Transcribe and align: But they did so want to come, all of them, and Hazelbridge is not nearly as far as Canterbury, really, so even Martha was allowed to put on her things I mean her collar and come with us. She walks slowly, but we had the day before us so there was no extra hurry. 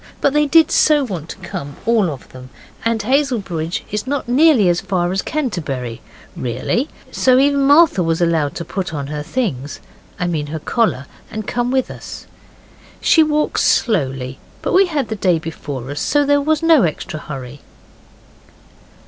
But 0.19 0.33
they 0.33 0.47
did 0.47 0.71
so 0.71 1.03
want 1.03 1.29
to 1.29 1.35
come, 1.45 1.75
all 1.85 2.09
of 2.09 2.27
them, 2.29 2.49
and 2.83 2.99
Hazelbridge 3.03 3.83
is 3.91 4.07
not 4.07 4.27
nearly 4.27 4.67
as 4.67 4.81
far 4.81 5.11
as 5.11 5.21
Canterbury, 5.21 6.01
really, 6.35 6.89
so 7.11 7.37
even 7.37 7.61
Martha 7.67 8.01
was 8.01 8.19
allowed 8.19 8.55
to 8.55 8.65
put 8.65 8.95
on 8.95 9.05
her 9.13 9.21
things 9.21 9.79
I 10.19 10.25
mean 10.25 10.47
her 10.47 10.57
collar 10.57 11.05
and 11.29 11.45
come 11.45 11.69
with 11.69 11.91
us. 11.91 12.25
She 12.99 13.21
walks 13.21 13.61
slowly, 13.61 14.39
but 14.63 14.73
we 14.73 14.87
had 14.87 15.09
the 15.09 15.15
day 15.15 15.37
before 15.37 15.87
us 15.91 15.99
so 16.01 16.25
there 16.25 16.41
was 16.41 16.63
no 16.63 16.81
extra 16.81 17.19
hurry. 17.19 17.61